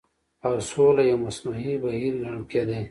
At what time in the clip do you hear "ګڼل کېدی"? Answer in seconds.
2.23-2.77